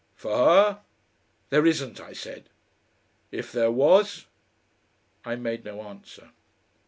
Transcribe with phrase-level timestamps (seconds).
[0.15, 0.79] "For her?"
[1.51, 2.49] "There isn't," I said.
[3.31, 4.25] "If there was?"
[5.23, 6.31] I made no answer.